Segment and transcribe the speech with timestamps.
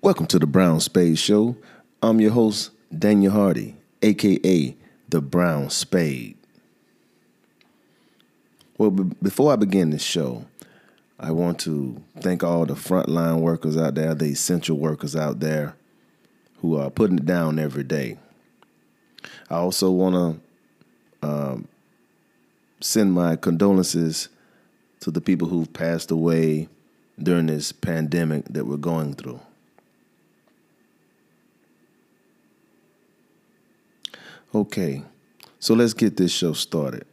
[0.00, 1.56] Welcome to the Brown Spade Show.
[2.00, 4.76] I'm your host, Daniel Hardy, aka
[5.08, 6.36] the Brown Spade.
[8.78, 10.44] Well, b- before I begin this show,
[11.18, 15.74] I want to thank all the frontline workers out there, the essential workers out there
[16.60, 18.18] who are putting it down every day.
[19.50, 20.40] I also want
[21.22, 21.68] to um,
[22.80, 24.28] send my condolences
[25.00, 26.68] to the people who've passed away
[27.20, 29.40] during this pandemic that we're going through.
[34.54, 35.02] Okay,
[35.58, 37.04] so let's get this show started.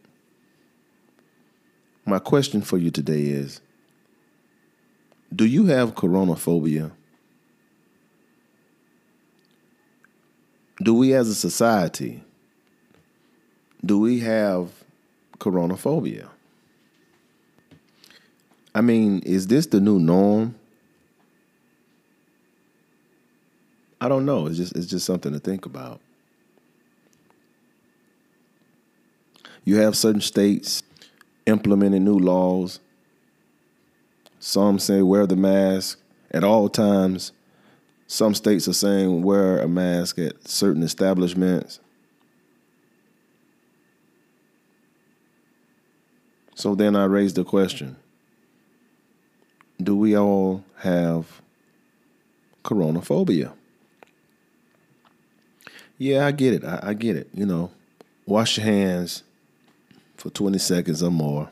[2.06, 3.60] My question for you today is
[5.36, 6.92] Do you have coronaphobia?
[10.82, 12.24] Do we as a society,
[13.84, 14.72] do we have
[15.38, 16.30] coronaphobia?
[18.74, 20.56] I mean, is this the new norm?
[24.00, 24.48] I don't know.
[24.48, 26.00] It's just it's just something to think about.
[29.66, 30.84] You have certain states
[31.48, 32.80] implementing new laws.
[34.40, 36.00] Some say wear the mask
[36.30, 37.32] at all times.
[38.06, 41.80] Some states are saying wear a mask at certain establishments.
[46.54, 47.96] So then I raise the question
[49.82, 51.42] Do we all have
[52.64, 53.54] coronaphobia?
[55.98, 56.64] Yeah, I get it.
[56.64, 57.30] I, I get it.
[57.34, 57.72] You know,
[58.28, 59.24] wash your hands
[60.18, 61.50] for 20 seconds or more.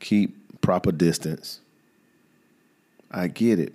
[0.00, 1.60] Keep proper distance.
[3.10, 3.74] I get it.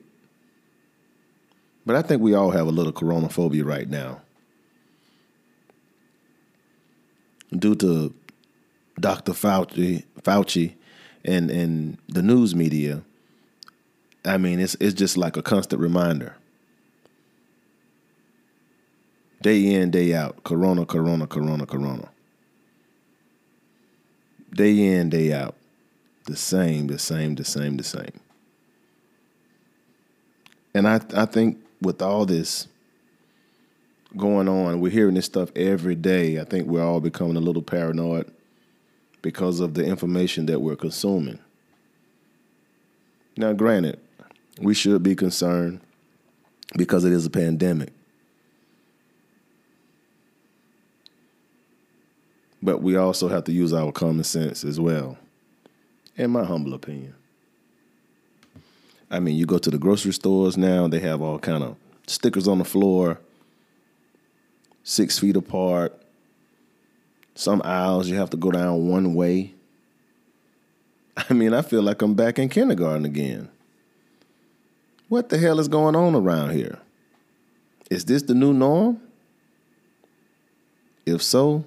[1.85, 4.21] But I think we all have a little coronaphobia right now.
[7.57, 8.13] Due to
[8.99, 9.31] Dr.
[9.31, 10.73] Fauci, Fauci
[11.23, 13.03] and, and the news media,
[14.25, 16.35] I mean, it's, it's just like a constant reminder.
[19.41, 22.09] Day in, day out, corona, corona, corona, corona.
[24.57, 25.55] Day in, day out.
[26.25, 28.19] The same, the same, the same, the same.
[30.73, 32.67] And I, I think with all this
[34.15, 36.39] going on, we're hearing this stuff every day.
[36.39, 38.31] I think we're all becoming a little paranoid
[39.21, 41.37] because of the information that we're consuming.
[43.37, 43.99] Now, granted,
[44.59, 45.81] we should be concerned
[46.75, 47.93] because it is a pandemic.
[52.67, 55.17] But we also have to use our common sense as well,
[56.17, 57.15] in my humble opinion.
[59.09, 61.77] I mean, you go to the grocery stores now, they have all kind of
[62.07, 63.21] stickers on the floor,
[64.83, 65.97] six feet apart.
[67.35, 69.53] Some aisles you have to go down one way.
[71.29, 73.47] I mean, I feel like I'm back in kindergarten again.
[75.07, 76.79] What the hell is going on around here?
[77.89, 78.99] Is this the new norm?
[81.05, 81.63] If so,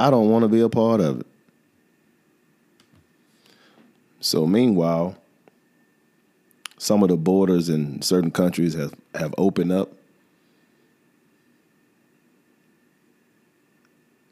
[0.00, 1.26] I don't want to be a part of it.
[4.20, 5.16] So, meanwhile,
[6.78, 9.92] some of the borders in certain countries have, have opened up.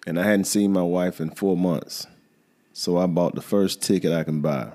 [0.06, 2.06] And I hadn't seen my wife in four months.
[2.72, 4.72] So I bought the first ticket I can buy.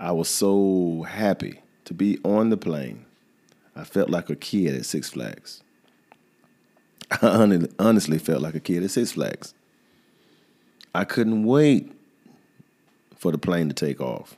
[0.00, 3.06] I was so happy to be on the plane.
[3.76, 5.62] I felt like a kid at Six Flags.
[7.22, 9.54] I honestly felt like a kid at Six Flags.
[10.94, 11.92] I couldn't wait
[13.16, 14.36] for the plane to take off.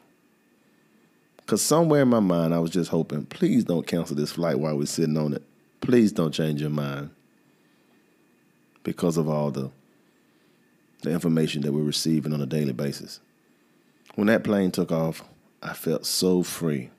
[1.36, 4.76] Because somewhere in my mind, I was just hoping, please don't cancel this flight while
[4.76, 5.42] we're sitting on it.
[5.80, 7.10] Please don't change your mind.
[8.82, 9.70] Because of all the,
[11.02, 13.20] the information that we're receiving on a daily basis.
[14.14, 15.22] When that plane took off,
[15.62, 16.90] I felt so free.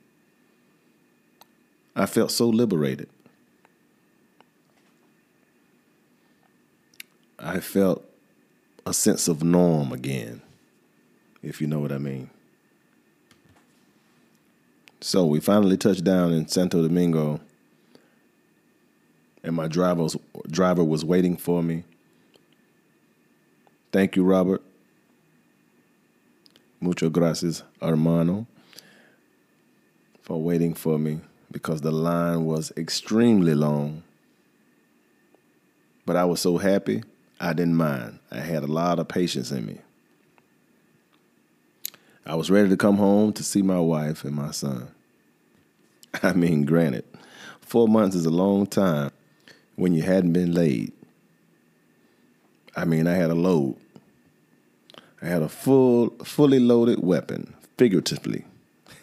[1.96, 3.09] I felt so liberated.
[7.41, 8.03] I felt
[8.85, 10.41] a sense of norm again,
[11.41, 12.29] if you know what I mean.
[15.02, 17.40] So we finally touched down in Santo Domingo,
[19.43, 20.17] and my driver was,
[20.49, 21.85] driver was waiting for me.
[23.91, 24.61] Thank you, Robert.
[26.81, 28.47] Mucho gracias, hermano,
[30.22, 31.22] for waiting for me
[31.52, 34.03] because the line was extremely long.
[36.05, 37.03] But I was so happy,
[37.40, 38.20] I didn't mind.
[38.32, 39.78] I had a lot of patience in me.
[42.26, 44.90] I was ready to come home to see my wife and my son.
[46.24, 47.06] I mean, granted,
[47.62, 49.12] four months is a long time
[49.78, 50.91] when you hadn't been laid.
[52.76, 53.78] I mean, I had a load.
[55.22, 58.46] I had a full, fully loaded weapon, figuratively.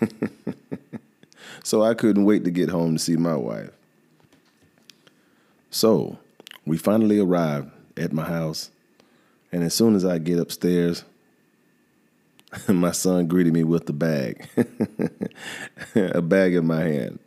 [1.65, 3.71] so I couldn't wait to get home to see my wife.
[5.71, 6.19] So
[6.65, 8.71] we finally arrived at my house,
[9.53, 11.05] and as soon as I get upstairs,
[12.69, 14.47] my son greeted me with the bag,
[15.95, 17.19] a bag in my hand.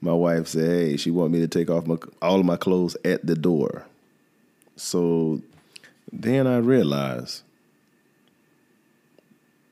[0.00, 2.96] My wife said, "Hey, she want me to take off my, all of my clothes
[3.04, 3.86] at the door."
[4.76, 5.40] So
[6.12, 7.42] then I realized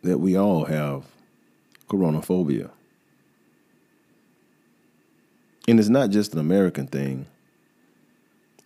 [0.02, 1.04] that we all have
[1.88, 2.70] coronaphobia.
[5.68, 7.26] And it's not just an American thing,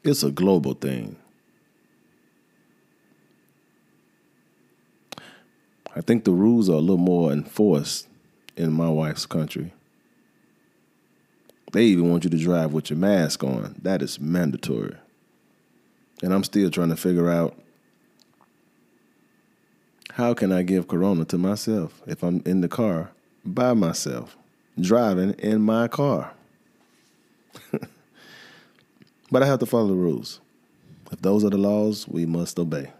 [0.04, 1.16] it's a global thing.
[5.96, 8.08] I think the rules are a little more enforced
[8.56, 9.72] in my wife's country.
[11.72, 13.76] They even want you to drive with your mask on.
[13.82, 14.96] That is mandatory.
[16.22, 17.56] And I'm still trying to figure out
[20.12, 23.10] how can I give Corona to myself if I'm in the car
[23.44, 24.36] by myself,
[24.80, 26.32] driving in my car?
[29.30, 30.40] but I have to follow the rules.
[31.10, 32.90] If those are the laws, we must obey,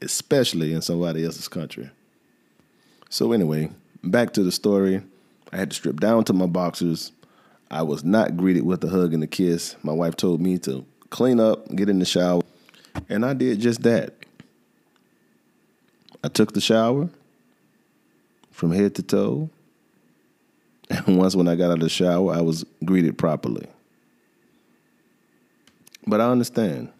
[0.00, 1.90] especially in somebody else's country.
[3.10, 3.70] So, anyway,
[4.04, 5.02] back to the story.
[5.52, 7.10] I had to strip down to my boxers.
[7.68, 9.74] I was not greeted with a hug and a kiss.
[9.82, 12.42] My wife told me to clean up, get in the shower,
[13.08, 14.14] and I did just that.
[16.22, 17.08] I took the shower
[18.52, 19.50] from head to toe.
[20.90, 23.68] And once when I got out of the shower, I was greeted properly.
[26.04, 26.90] But I understand.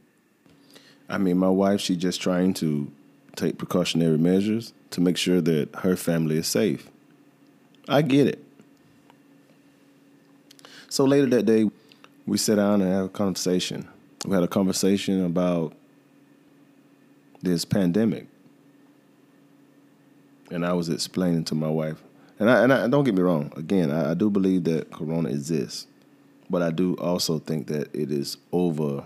[1.08, 2.88] I mean, my wife, she's just trying to
[3.36, 6.88] take precautionary measures to make sure that her family is safe.
[7.88, 8.44] I get it.
[10.88, 11.70] So later that day,
[12.26, 13.88] we sat down and had a conversation.
[14.24, 15.74] We had a conversation about
[17.42, 18.26] this pandemic
[20.50, 22.02] and I was explaining to my wife,
[22.38, 23.52] and I, and, I, don't get me wrong.
[23.56, 25.86] Again, I, I do believe that Corona exists,
[26.48, 29.04] but I do also think that it is over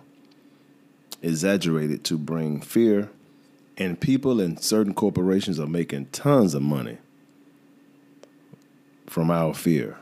[1.22, 3.10] exaggerated to bring fear,
[3.76, 6.98] and people and certain corporations are making tons of money
[9.06, 9.98] from our fear,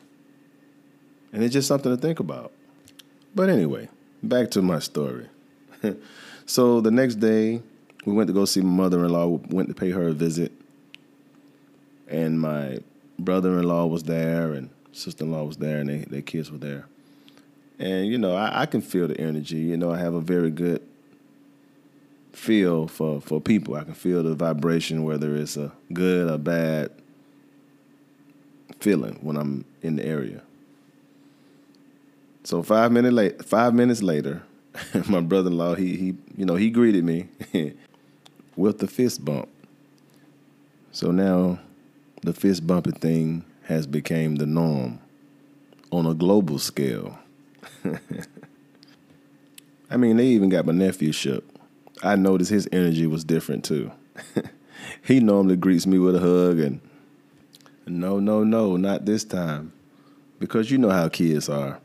[1.32, 2.52] and it's just something to think about.
[3.34, 3.88] But anyway,
[4.22, 5.26] back to my story.
[6.46, 7.62] so the next day,
[8.04, 9.40] we went to go see my mother-in-law.
[9.48, 10.52] Went to pay her a visit
[12.12, 12.78] and my
[13.19, 16.86] brother-in-law was there and sister-in-law was there and they, their kids were there
[17.78, 20.50] and you know I, I can feel the energy you know i have a very
[20.50, 20.86] good
[22.43, 26.91] feel for, for people i can feel the vibration whether it's a good or bad
[28.81, 30.43] feeling when i'm in the area
[32.44, 34.43] so five minutes late five minutes later
[35.09, 37.29] my brother-in-law he he you know he greeted me
[38.56, 39.49] with the fist bump
[40.91, 41.59] so now
[42.23, 44.99] the fist bumping thing has become the norm
[45.91, 47.19] on a global scale.
[49.91, 51.44] I mean, they even got my nephew shook.
[52.02, 53.93] I noticed his energy was different too.
[55.04, 56.81] he normally greets me with a hug and
[57.87, 59.72] no, no, no, not this time.
[60.38, 61.78] Because you know how kids are.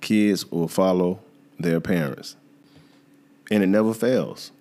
[0.00, 1.20] Kids will follow
[1.58, 2.36] their parents.
[3.50, 4.52] And it never fails.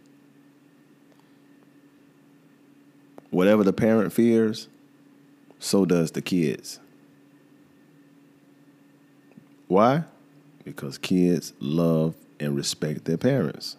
[3.30, 4.68] Whatever the parent fears,
[5.60, 6.80] so does the kids.
[9.68, 10.04] Why?
[10.66, 13.78] Because kids love and respect their parents.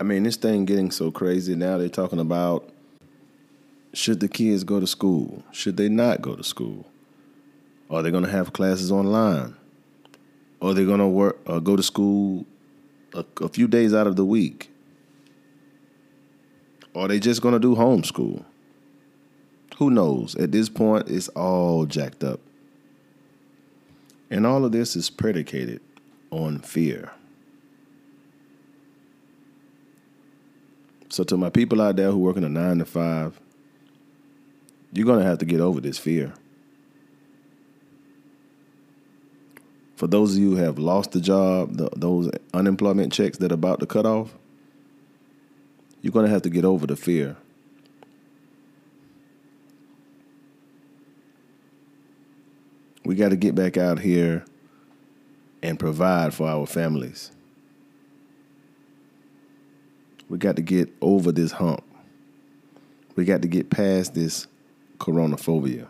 [0.00, 2.66] I mean, this thing getting so crazy now, they're talking about
[3.92, 5.42] should the kids go to school?
[5.52, 6.86] Should they not go to school?
[7.90, 9.56] Are they going to have classes online?
[10.62, 12.46] Are they going to work or uh, go to school
[13.12, 14.70] a, a few days out of the week?
[16.94, 18.44] Are they just going to do homeschool?
[19.76, 20.34] Who knows?
[20.36, 22.40] At this point, it's all jacked up.
[24.30, 25.80] And all of this is predicated
[26.30, 27.12] on fear.
[31.10, 33.38] So, to my people out there who work in a nine to five,
[34.92, 36.32] you're to have to get over this fear.
[39.96, 43.54] For those of you who have lost the job, the, those unemployment checks that are
[43.54, 44.34] about to cut off,
[46.00, 47.36] you're to have to get over the fear
[53.10, 54.44] We got to get back out here
[55.62, 57.32] and provide for our families.
[60.30, 61.82] We got to get over this hump.
[63.16, 64.46] We got to get past this
[64.98, 65.88] coronaphobia.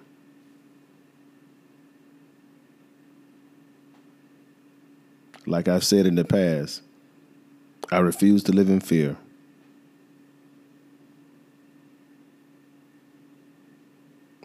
[5.46, 6.82] Like I've said in the past,
[7.92, 9.18] I refuse to live in fear.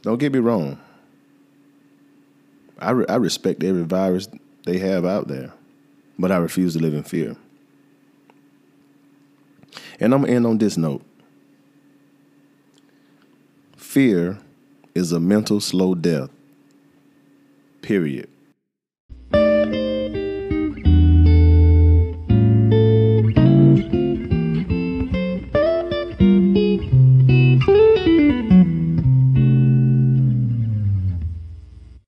[0.01, 0.77] Don't get me wrong.
[2.79, 4.27] I, re- I respect every virus
[4.65, 5.53] they have out there,
[6.19, 7.37] but I refuse to live in fear.
[9.99, 11.03] And I'm going to end on this note
[13.95, 14.37] fear
[14.93, 16.29] is a mental slow death,
[17.81, 18.27] period.